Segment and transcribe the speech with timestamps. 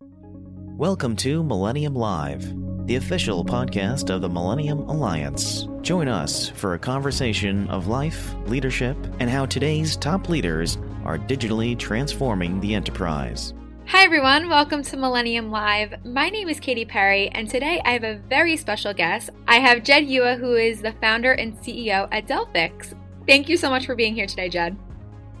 [0.00, 2.54] Welcome to Millennium Live,
[2.86, 5.66] the official podcast of the Millennium Alliance.
[5.80, 11.78] Join us for a conversation of life, leadership, and how today's top leaders are digitally
[11.78, 13.54] transforming the enterprise.
[13.86, 14.50] Hi, everyone.
[14.50, 16.04] Welcome to Millennium Live.
[16.04, 19.30] My name is Katie Perry, and today I have a very special guest.
[19.48, 22.92] I have Jed Yueh, who is the founder and CEO at Delphix.
[23.26, 24.76] Thank you so much for being here today, Jed.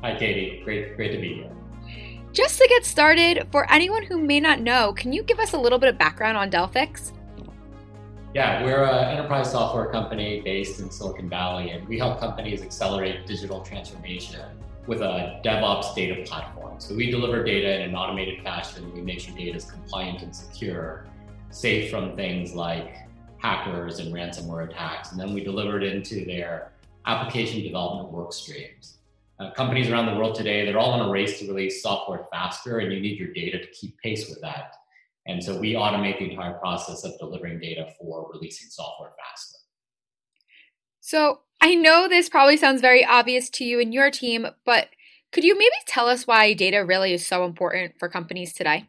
[0.00, 0.62] Hi, Katie.
[0.64, 1.55] Great, great to be here.
[2.36, 5.58] Just to get started, for anyone who may not know, can you give us a
[5.58, 7.12] little bit of background on Delphix?
[8.34, 13.26] Yeah, we're an enterprise software company based in Silicon Valley, and we help companies accelerate
[13.26, 14.42] digital transformation
[14.86, 16.78] with a DevOps data platform.
[16.78, 18.92] So we deliver data in an automated fashion.
[18.92, 21.06] We make sure data is compliant and secure,
[21.48, 22.96] safe from things like
[23.38, 25.10] hackers and ransomware attacks.
[25.10, 26.72] And then we deliver it into their
[27.06, 28.95] application development work streams.
[29.38, 32.78] Uh, companies around the world today, they're all in a race to release software faster,
[32.78, 34.74] and you need your data to keep pace with that.
[35.26, 39.58] And so we automate the entire process of delivering data for releasing software faster.
[41.00, 44.88] So I know this probably sounds very obvious to you and your team, but
[45.32, 48.88] could you maybe tell us why data really is so important for companies today?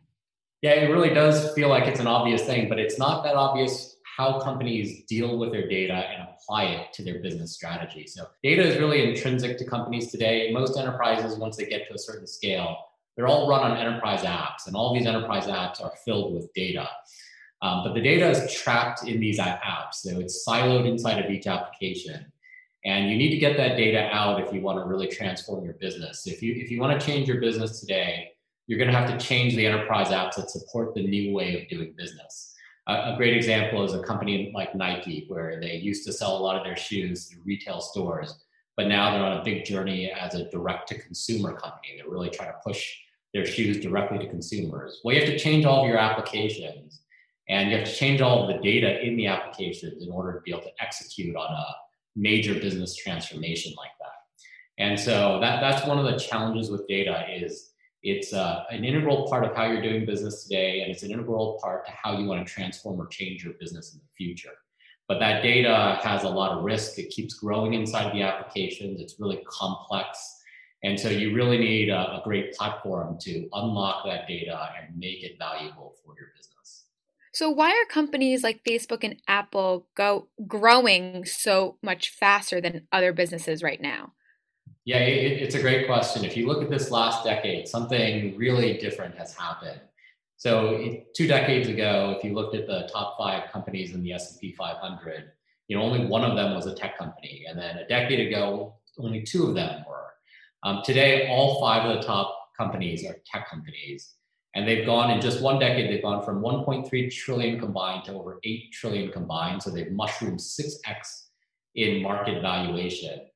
[0.62, 3.97] Yeah, it really does feel like it's an obvious thing, but it's not that obvious
[4.18, 8.08] how companies deal with their data and apply it to their business strategy.
[8.08, 10.52] So, data is really intrinsic to companies today.
[10.52, 12.78] Most enterprises, once they get to a certain scale,
[13.16, 16.90] they're all run on enterprise apps, and all these enterprise apps are filled with data.
[17.62, 21.46] Um, but the data is trapped in these apps, so it's siloed inside of each
[21.46, 22.26] application.
[22.86, 25.74] And you need to get that data out if you want to really transform your
[25.76, 26.26] business.
[26.26, 28.32] If you if you want to change your business today,
[28.66, 31.70] you're going to have to change the enterprise apps that support the new way of
[31.70, 32.56] doing business.
[32.88, 36.56] A, great example is a company like Nike, where they used to sell a lot
[36.56, 38.34] of their shoes through retail stores,
[38.78, 41.98] but now they're on a big journey as a direct to consumer company.
[41.98, 42.96] They're really trying to push
[43.34, 45.02] their shoes directly to consumers.
[45.04, 47.02] Well, you have to change all of your applications
[47.50, 50.42] and you have to change all of the data in the applications in order to
[50.42, 51.66] be able to execute on a
[52.16, 54.08] major business transformation like that.
[54.78, 57.72] And so that, that's one of the challenges with data is
[58.04, 61.60] it's uh, an integral part of how you're doing business today, and it's an integral
[61.62, 64.54] part to how you want to transform or change your business in the future.
[65.08, 67.00] But that data has a lot of risk.
[67.00, 69.00] It keeps growing inside the applications.
[69.00, 70.20] It's really complex.
[70.84, 75.24] And so you really need a, a great platform to unlock that data and make
[75.24, 76.86] it valuable for your business.
[77.34, 83.14] So why are companies like Facebook and Apple go growing so much faster than other
[83.14, 84.14] businesses right now?
[84.88, 86.24] Yeah, it, it's a great question.
[86.24, 89.82] If you look at this last decade, something really different has happened.
[90.38, 94.54] So two decades ago, if you looked at the top five companies in the S&P
[94.54, 95.32] 500,
[95.68, 97.44] you know, only one of them was a tech company.
[97.50, 100.06] And then a decade ago, only two of them were.
[100.64, 104.14] Um, today, all five of the top companies are tech companies.
[104.56, 108.40] And they've gone in just one decade, they've gone from 1.3 trillion combined to over
[108.42, 109.62] 8 trillion combined.
[109.62, 111.24] So they've mushroomed 6x
[111.76, 113.27] in market valuation.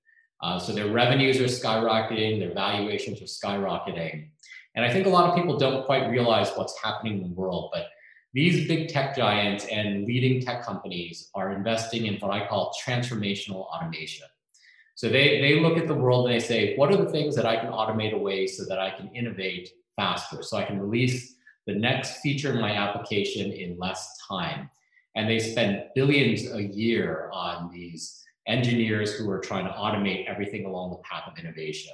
[0.42, 4.28] Uh, so their revenues are skyrocketing, their valuations are skyrocketing.
[4.76, 7.70] And I think a lot of people don't quite realize what's happening in the world,
[7.74, 7.88] but
[8.34, 13.66] these big tech giants and leading tech companies are investing in what I call transformational
[13.66, 14.28] automation.
[14.96, 17.46] So they, they look at the world and they say, what are the things that
[17.46, 21.36] I can automate away so that I can innovate faster so I can release
[21.68, 24.70] the next feature in my application in less time.
[25.16, 30.66] And they spend billions a year on these engineers who are trying to automate everything
[30.66, 31.94] along the path of innovation.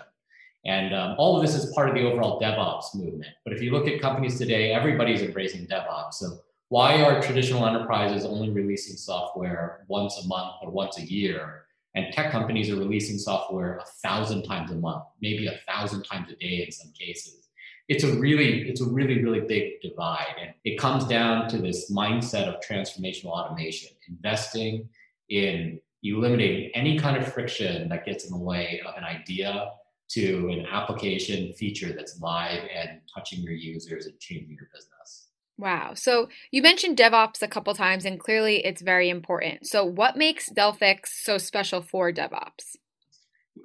[0.66, 3.32] And um, all of this is part of the overall DevOps movement.
[3.44, 6.16] But if you look at companies today, everybody's embracing DevOps.
[6.16, 11.64] So why are traditional enterprises only releasing software once a month or once a year?
[11.96, 16.30] And tech companies are releasing software a thousand times a month, maybe a thousand times
[16.32, 17.48] a day in some cases
[17.88, 21.92] it's a really it's a really really big divide and it comes down to this
[21.92, 24.88] mindset of transformational automation investing
[25.30, 29.72] in eliminating any kind of friction that gets in the way of an idea
[30.10, 35.28] to an application feature that's live and touching your users and changing your business
[35.58, 40.16] wow so you mentioned devops a couple times and clearly it's very important so what
[40.16, 42.76] makes delphix so special for devops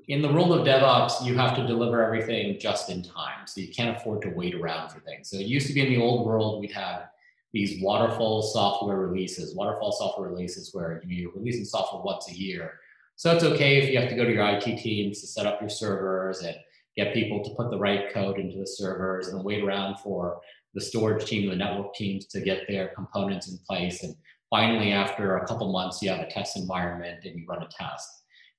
[0.08, 3.46] in the world of DevOps, you have to deliver everything just in time.
[3.46, 5.30] So you can't afford to wait around for things.
[5.30, 7.08] So it used to be in the old world, we'd have
[7.52, 12.80] these waterfall software releases, waterfall software releases where you're releasing software once a year.
[13.16, 15.60] So it's okay if you have to go to your IT teams to set up
[15.60, 16.56] your servers and
[16.96, 20.40] get people to put the right code into the servers and wait around for
[20.74, 24.02] the storage team, the network teams to get their components in place.
[24.02, 24.14] And
[24.50, 28.08] finally, after a couple months, you have a test environment and you run a test.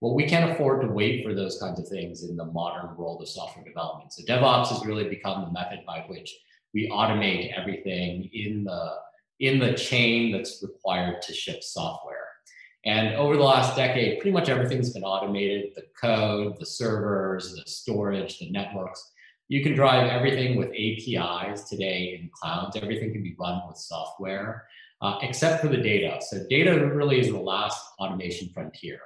[0.02, 3.22] Well, we can't afford to wait for those kinds of things in the modern world
[3.22, 4.14] of software development.
[4.14, 6.36] So DevOps has really become the method by which
[6.74, 8.96] we automate everything in the
[9.40, 12.28] in the chain that's required to ship software.
[12.86, 17.64] And over the last decade, pretty much everything's been automated the code, the servers, the
[17.66, 19.12] storage, the networks.
[19.48, 22.76] You can drive everything with APIs today in clouds.
[22.76, 24.66] Everything can be run with software,
[25.02, 26.20] uh, except for the data.
[26.22, 29.00] So, data really is the last automation frontier.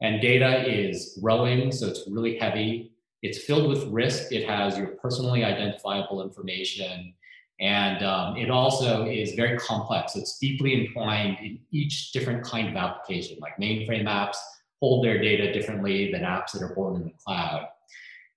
[0.00, 2.93] And data is growing, so it's really heavy.
[3.24, 4.32] It's filled with risk.
[4.32, 7.14] It has your personally identifiable information.
[7.58, 10.14] And um, it also is very complex.
[10.14, 14.36] It's deeply entwined in each different kind of application, like mainframe apps
[14.80, 17.68] hold their data differently than apps that are born in the cloud.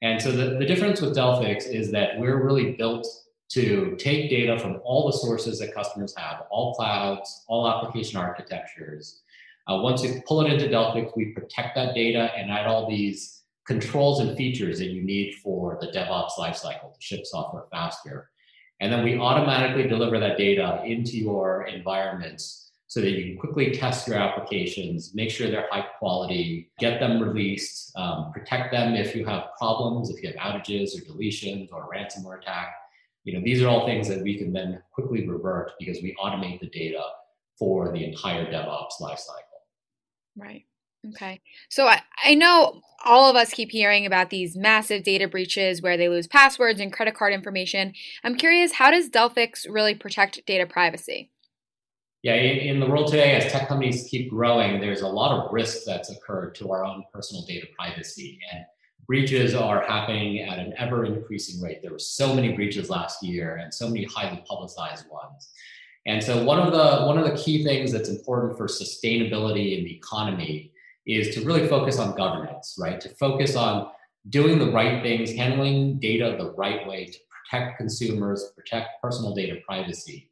[0.02, 3.06] And so the, the difference with Delphix is that we're really built
[3.50, 9.24] to take data from all the sources that customers have, all clouds, all application architectures.
[9.68, 13.37] Uh, once you pull it into Delphix, we protect that data and add all these
[13.68, 18.30] controls and features that you need for the DevOps lifecycle to ship software faster.
[18.80, 23.72] And then we automatically deliver that data into your environments so that you can quickly
[23.72, 29.14] test your applications, make sure they're high quality, get them released, um, protect them if
[29.14, 32.74] you have problems, if you have outages or deletions or ransomware attack.
[33.26, 36.62] You know, these are all things that we can then quickly revert because we automate
[36.62, 37.04] the data
[37.60, 39.60] for the entire DevOps lifecycle.
[40.38, 40.64] Right.
[41.10, 41.42] Okay.
[41.70, 45.98] So I, I know all of us keep hearing about these massive data breaches where
[45.98, 47.94] they lose passwords and credit card information.
[48.24, 51.32] I'm curious, how does Delphix really protect data privacy?
[52.24, 55.54] Yeah, in, in, the world today, as tech companies keep growing, there's a lot of
[55.54, 58.40] risk that's occurred to our own personal data privacy.
[58.52, 58.66] And
[59.06, 61.82] breaches are happening at an ever increasing rate.
[61.82, 65.50] There were so many breaches last year and so many highly publicized ones.
[66.06, 69.86] And so one of the one of the key things that's important for sustainability in
[69.86, 70.72] the economy
[71.08, 73.00] is to really focus on governance, right?
[73.02, 73.90] To focus on
[74.30, 77.18] doing the right things, handling data the right way to
[77.50, 80.30] protect consumers, protect personal data privacy.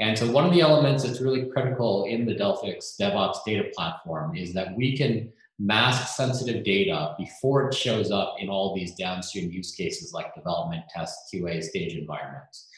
[0.00, 4.34] And so one of the elements that's really critical in the Delphix DevOps data platform
[4.34, 9.50] is that we can mask sensitive data before it shows up in all these downstream
[9.50, 12.68] use cases like development, test, QA stage environments.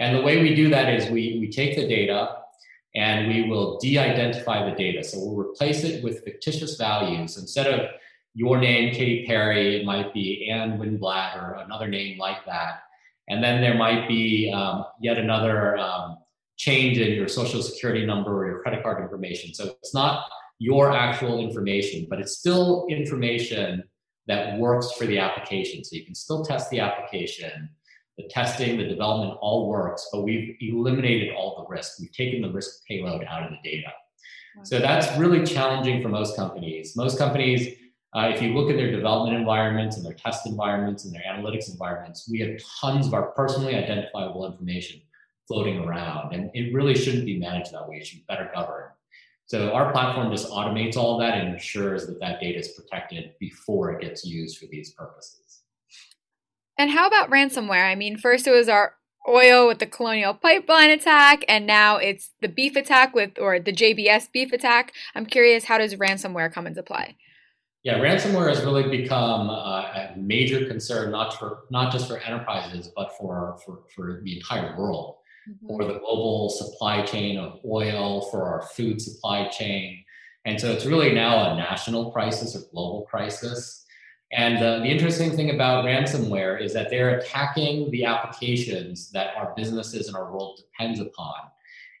[0.00, 2.36] And the way we do that is we, we take the data
[2.94, 5.02] and we will de-identify the data.
[5.02, 7.38] So we'll replace it with fictitious values.
[7.38, 7.90] Instead of
[8.34, 12.82] your name, Katie Perry, it might be Anne Winblatt or another name like that.
[13.28, 16.18] And then there might be um, yet another um,
[16.56, 19.54] change in your social security number or your credit card information.
[19.54, 20.26] So it's not
[20.58, 23.84] your actual information, but it's still information
[24.26, 25.82] that works for the application.
[25.82, 27.70] So you can still test the application
[28.18, 31.98] the testing, the development all works, but we've eliminated all the risk.
[31.98, 33.92] We've taken the risk payload out of the data.
[34.64, 36.94] So that's really challenging for most companies.
[36.94, 37.74] Most companies,
[38.14, 41.70] uh, if you look at their development environments and their test environments and their analytics
[41.70, 45.00] environments, we have tons of our personally identifiable information
[45.48, 46.34] floating around.
[46.34, 47.96] And it really shouldn't be managed that way.
[47.96, 48.90] It should be better governed.
[49.46, 53.92] So our platform just automates all that and ensures that that data is protected before
[53.92, 55.61] it gets used for these purposes.
[56.78, 57.84] And how about ransomware?
[57.84, 58.94] I mean, first it was our
[59.28, 63.72] oil with the Colonial Pipeline attack, and now it's the beef attack with, or the
[63.72, 64.92] JBS beef attack.
[65.14, 67.16] I'm curious, how does ransomware come into play?
[67.84, 73.16] Yeah, ransomware has really become a major concern, not for not just for enterprises, but
[73.18, 75.16] for for, for the entire world,
[75.50, 75.66] mm-hmm.
[75.66, 80.04] for the global supply chain of oil, for our food supply chain,
[80.44, 83.81] and so it's really now a national crisis, a global crisis.
[84.32, 89.52] And uh, the interesting thing about ransomware is that they're attacking the applications that our
[89.54, 91.34] businesses and our world depends upon.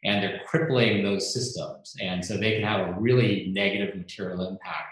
[0.04, 1.94] And they're crippling those systems.
[2.00, 4.88] And so they can have a really negative material impact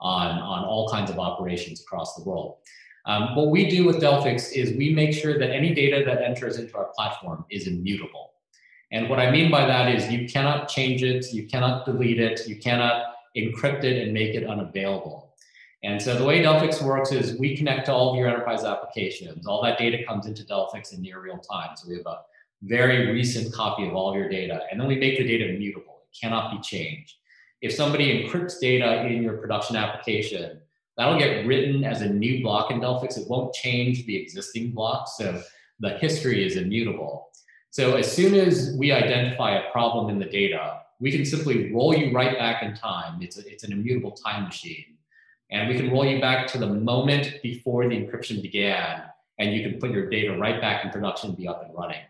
[0.00, 2.56] on, on all kinds of operations across the world.
[3.06, 6.58] Um, what we do with Delphix is we make sure that any data that enters
[6.58, 8.32] into our platform is immutable.
[8.92, 12.46] And what I mean by that is you cannot change it, you cannot delete it,
[12.46, 15.29] you cannot encrypt it and make it unavailable.
[15.82, 19.46] And so the way Delphix works is we connect to all of your enterprise applications.
[19.46, 21.70] All that data comes into Delphix in near real time.
[21.74, 22.20] So we have a
[22.62, 24.60] very recent copy of all of your data.
[24.70, 26.02] And then we make the data immutable.
[26.12, 27.14] It cannot be changed.
[27.62, 30.60] If somebody encrypts data in your production application,
[30.98, 33.16] that'll get written as a new block in Delphix.
[33.16, 35.08] It won't change the existing block.
[35.08, 35.42] So
[35.78, 37.28] the history is immutable.
[37.70, 41.96] So as soon as we identify a problem in the data, we can simply roll
[41.96, 43.22] you right back in time.
[43.22, 44.98] It's, a, it's an immutable time machine
[45.50, 49.02] and we can roll you back to the moment before the encryption began,
[49.38, 52.00] and you can put your data right back in production and be up and running.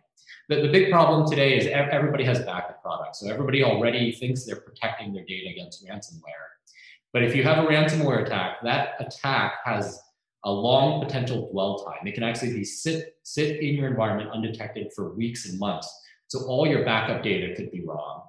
[0.49, 3.21] The, the big problem today is everybody has backup products.
[3.21, 6.51] So everybody already thinks they're protecting their data against ransomware.
[7.13, 10.01] But if you have a ransomware attack, that attack has
[10.45, 12.07] a long potential dwell time.
[12.07, 15.89] It can actually be sit sit in your environment undetected for weeks and months.
[16.29, 18.23] So all your backup data could be wrong.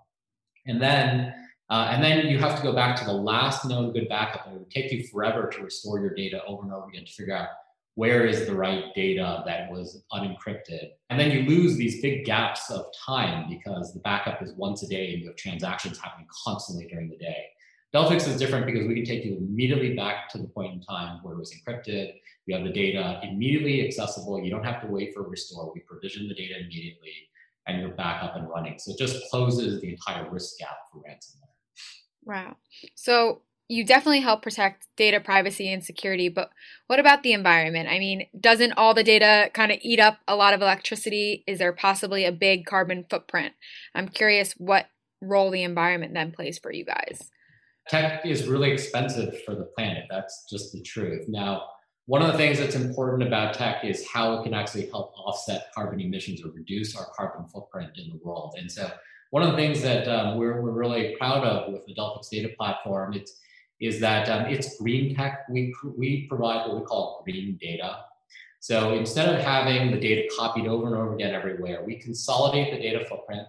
[0.65, 1.34] And then
[1.72, 4.56] uh, and then you have to go back to the last known good backup, and
[4.56, 7.34] it would take you forever to restore your data over and over again to figure
[7.34, 7.48] out
[7.96, 10.90] where is the right data that was unencrypted.
[11.10, 14.88] And then you lose these big gaps of time because the backup is once a
[14.88, 17.46] day and you have transactions happening constantly during the day.
[17.96, 21.20] Delphix is different because we can take you immediately back to the point in time
[21.24, 22.13] where it was encrypted.
[22.48, 24.42] You have the data immediately accessible.
[24.42, 25.72] You don't have to wait for restore.
[25.74, 27.13] We provision the data immediately
[27.68, 28.78] and you're back up and running.
[28.80, 31.50] So it just closes the entire risk gap for ransomware.
[32.24, 32.58] Wow.
[32.96, 36.50] So you definitely help protect data privacy and security, but
[36.88, 37.88] what about the environment?
[37.90, 41.44] I mean, doesn't all the data kind of eat up a lot of electricity?
[41.48, 43.54] Is there possibly a big carbon footprint?
[43.96, 44.88] I'm curious what
[45.22, 47.32] role the environment then plays for you guys
[47.92, 50.06] tech is really expensive for the planet.
[50.10, 51.25] That's just the truth.
[51.28, 51.63] Now,
[52.06, 55.72] one of the things that's important about tech is how it can actually help offset
[55.74, 58.56] carbon emissions or reduce our carbon footprint in the world.
[58.58, 58.90] And so,
[59.31, 62.50] one of the things that um, we're, we're really proud of with the Delphix data
[62.57, 63.39] platform it's,
[63.79, 65.45] is that um, it's green tech.
[65.50, 67.97] We, we provide what we call green data.
[68.59, 72.79] So instead of having the data copied over and over again everywhere, we consolidate the
[72.79, 73.47] data footprint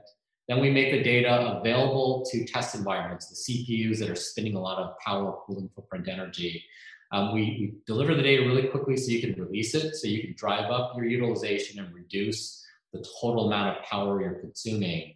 [0.49, 4.61] then we make the data available to test environments, the CPUs that are spinning a
[4.61, 6.65] lot of power, cooling footprint energy.
[7.13, 10.21] Um, we, we, deliver the data really quickly so you can release it, so you
[10.23, 15.15] can drive up your utilization and reduce the total amount of power you're consuming.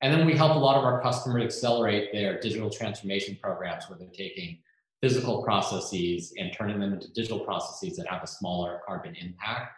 [0.00, 3.98] And then we help a lot of our customers accelerate their digital transformation programs where
[3.98, 4.58] they're taking
[5.00, 9.74] physical processes and turning them into digital processes that have a smaller carbon impact.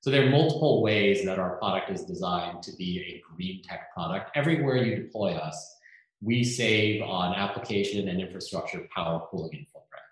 [0.00, 3.92] So there are multiple ways that our product is designed to be a green tech
[3.94, 4.30] product.
[4.34, 5.76] Everywhere you deploy us,
[6.20, 10.04] we save on application and infrastructure power, cooling, and footprint.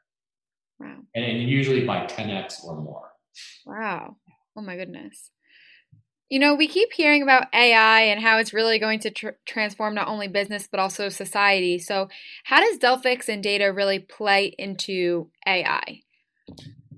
[0.80, 0.96] Wow.
[1.14, 3.10] And, and usually by 10x or more.
[3.66, 4.16] Wow.
[4.56, 5.30] Oh my goodness.
[6.32, 9.94] You know, we keep hearing about AI and how it's really going to tr- transform
[9.94, 11.78] not only business but also society.
[11.78, 12.08] So,
[12.44, 16.00] how does Delphix and data really play into AI?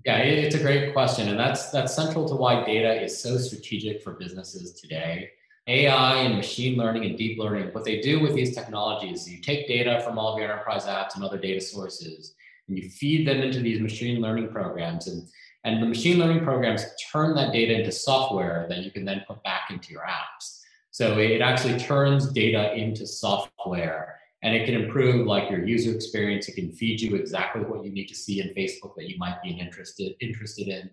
[0.06, 4.04] Yeah, it's a great question, and that's that's central to why data is so strategic
[4.04, 5.30] for businesses today.
[5.66, 9.40] AI and machine learning and deep learning, what they do with these technologies, is you
[9.40, 12.36] take data from all of your enterprise apps and other data sources,
[12.68, 15.26] and you feed them into these machine learning programs, and
[15.64, 19.42] and the machine learning programs turn that data into software that you can then put
[19.42, 20.60] back into your apps.
[20.90, 26.48] So it actually turns data into software and it can improve like your user experience.
[26.48, 29.42] It can feed you exactly what you need to see in Facebook that you might
[29.42, 30.90] be interested interested in,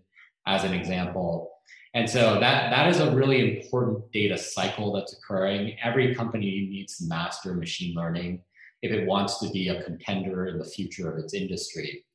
[0.48, 1.51] as an example.
[1.94, 5.78] And so that that is a really important data cycle that's occurring.
[5.84, 8.42] Every company needs to master machine learning
[8.82, 12.06] if it wants to be a contender in the future of its industry.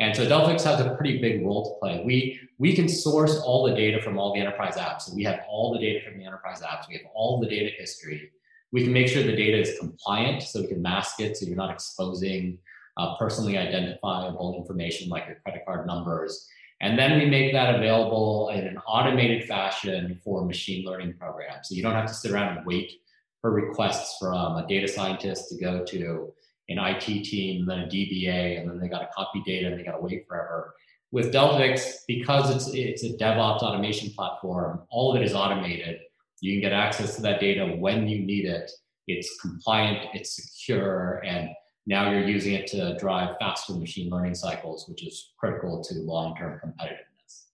[0.00, 2.02] And so Delphix has a pretty big role to play.
[2.04, 5.02] We we can source all the data from all the enterprise apps.
[5.02, 6.88] So we have all the data from the enterprise apps.
[6.88, 8.30] We have all the data history.
[8.72, 11.56] We can make sure the data is compliant so we can mask it so you're
[11.56, 12.58] not exposing
[12.96, 16.48] uh, personally identifiable information like your credit card numbers.
[16.80, 21.68] And then we make that available in an automated fashion for machine learning programs.
[21.68, 23.00] So you don't have to sit around and wait
[23.40, 26.32] for requests from a data scientist to go to
[26.68, 29.78] an IT team, and then a DBA, and then they got to copy data and
[29.78, 30.74] they got to wait forever.
[31.12, 36.00] With Delphix, because it's it's a DevOps automation platform, all of it is automated.
[36.40, 38.70] You can get access to that data when you need it.
[39.06, 41.50] It's compliant, it's secure, and
[41.86, 46.34] now you're using it to drive faster machine learning cycles, which is critical to long
[46.36, 47.44] term competitiveness.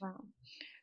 [0.00, 0.24] Wow.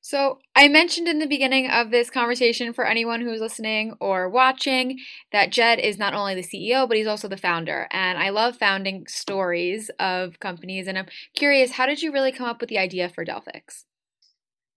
[0.09, 4.99] So, I mentioned in the beginning of this conversation for anyone who's listening or watching
[5.33, 7.89] that Jed is not only the CEO, but he's also the founder.
[7.91, 10.87] And I love founding stories of companies.
[10.87, 13.83] And I'm curious, how did you really come up with the idea for Delphix?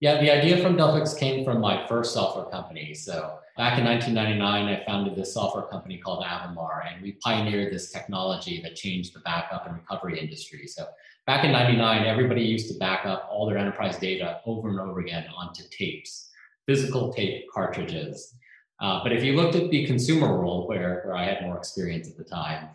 [0.01, 2.93] Yeah, the idea from Delphix came from my first software company.
[2.93, 7.89] So back in 1999, I founded this software company called Avamar, and we pioneered this
[7.89, 10.67] technology that changed the backup and recovery industry.
[10.67, 10.87] So
[11.31, 14.99] back in 99, everybody used to back up all their enterprise data over and over
[14.99, 16.29] again onto tapes,
[16.65, 18.35] physical tape cartridges.
[18.81, 22.09] Uh, but if you looked at the consumer world, where, where I had more experience
[22.09, 22.67] at the time,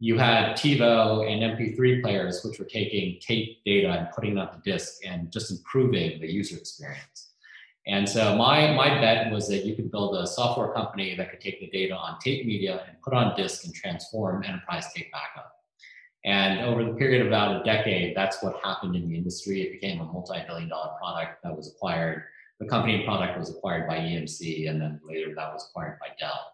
[0.00, 4.48] you had TiVo and MP3 players, which were taking tape data and putting it on
[4.52, 7.30] the disk and just improving the user experience.
[7.86, 11.40] And so my, my bet was that you could build a software company that could
[11.40, 15.61] take the data on tape media and put on disk and transform enterprise tape backup.
[16.24, 19.62] And over the period of about a decade, that's what happened in the industry.
[19.62, 22.24] It became a multi-billion dollar product that was acquired.
[22.60, 26.52] The company product was acquired by EMC, and then later that was acquired by Dell.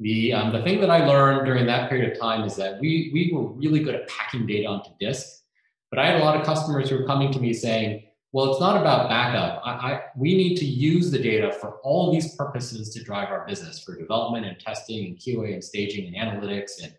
[0.00, 3.10] The, um, the thing that I learned during that period of time is that we,
[3.12, 5.42] we were really good at packing data onto disk,
[5.90, 8.60] but I had a lot of customers who were coming to me saying, Well, it's
[8.60, 9.62] not about backup.
[9.64, 13.46] I, I, we need to use the data for all these purposes to drive our
[13.46, 16.92] business for development and testing and QA and staging and analytics and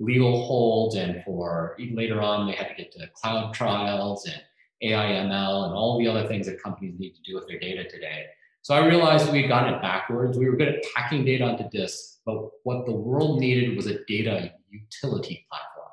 [0.00, 4.42] legal hold and for even later on they had to get to cloud trials and
[4.82, 7.88] AI ML and all the other things that companies need to do with their data
[7.88, 8.24] today.
[8.62, 10.38] So I realized we had gotten it backwards.
[10.38, 14.02] We were good at packing data onto disks, but what the world needed was a
[14.04, 15.92] data utility platform,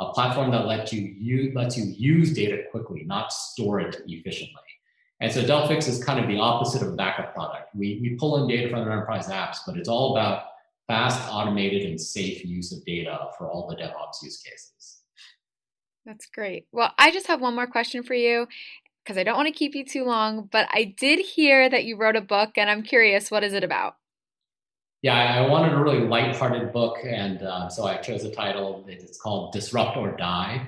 [0.00, 4.62] a platform that lets you use, lets you use data quickly, not store it efficiently.
[5.20, 7.74] And so Delphix is kind of the opposite of a backup product.
[7.74, 10.44] We, we pull in data from our enterprise apps, but it's all about
[10.86, 15.02] fast, automated, and safe use of data for all the DevOps use cases.
[16.04, 16.66] That's great.
[16.72, 18.46] Well, I just have one more question for you
[19.02, 21.96] because I don't want to keep you too long, but I did hear that you
[21.96, 23.96] wrote a book and I'm curious, what is it about?
[25.04, 28.82] Yeah, I wanted a really light-hearted book, and uh, so I chose a title.
[28.88, 30.66] It's called "Disrupt or Die,"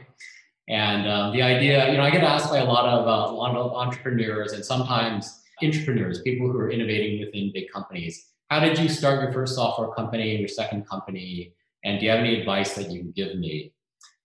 [0.68, 3.34] and um, the idea, you know, I get asked by a lot of uh, a
[3.34, 8.26] lot of entrepreneurs and sometimes entrepreneurs, people who are innovating within big companies.
[8.48, 12.10] How did you start your first software company, and your second company, and do you
[12.12, 13.72] have any advice that you can give me?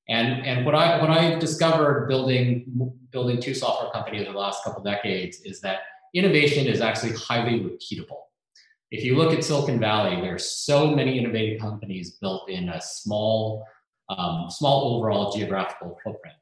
[0.10, 4.64] And and what I what I've discovered building building two software companies over the last
[4.64, 5.80] couple decades is that
[6.14, 8.22] innovation is actually highly repeatable.
[8.92, 12.82] If you look at Silicon Valley, there are so many innovative companies built in a
[12.82, 13.66] small
[14.10, 16.36] um, small overall geographical footprint.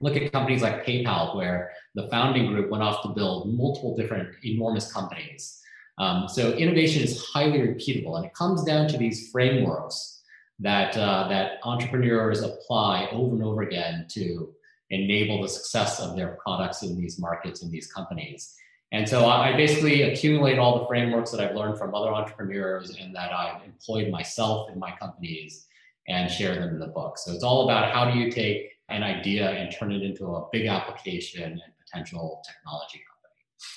[0.00, 4.28] Look at companies like PayPal, where the founding group went off to build multiple different
[4.44, 5.57] enormous companies.
[5.98, 10.22] Um, so innovation is highly repeatable, and it comes down to these frameworks
[10.60, 14.54] that uh, that entrepreneurs apply over and over again to
[14.90, 18.54] enable the success of their products in these markets in these companies.
[18.90, 23.14] And so I basically accumulate all the frameworks that I've learned from other entrepreneurs and
[23.14, 25.66] that I've employed myself in my companies
[26.08, 27.18] and share them in the book.
[27.18, 30.48] So it's all about how do you take an idea and turn it into a
[30.50, 33.02] big application and potential technology.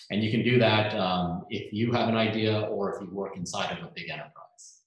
[0.09, 3.37] And you can do that um, if you have an idea or if you work
[3.37, 4.81] inside of a big enterprise.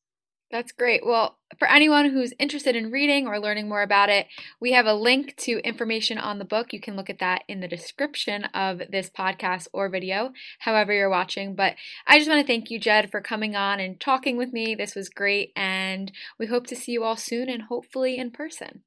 [0.54, 1.04] That's great.
[1.04, 4.28] Well, for anyone who's interested in reading or learning more about it,
[4.60, 6.72] we have a link to information on the book.
[6.72, 11.10] You can look at that in the description of this podcast or video, however you're
[11.10, 11.56] watching.
[11.56, 11.74] But
[12.06, 14.76] I just want to thank you, Jed, for coming on and talking with me.
[14.76, 15.50] This was great.
[15.56, 18.82] And we hope to see you all soon and hopefully in person.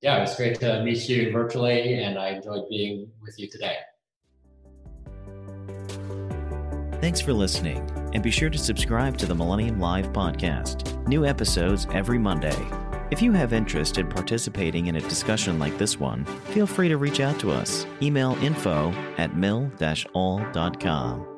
[0.00, 3.76] Yeah, it was great to meet you virtually, and I enjoyed being with you today.
[7.00, 11.06] Thanks for listening and be sure to subscribe to the Millennium Live podcast.
[11.08, 12.56] New episodes every Monday.
[13.10, 16.98] If you have interest in participating in a discussion like this one, feel free to
[16.98, 17.86] reach out to us.
[18.02, 21.29] Email info at mill-all.com.